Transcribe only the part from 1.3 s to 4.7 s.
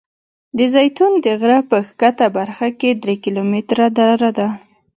غره په ښکته برخه کې درې کیلومتره دره ده.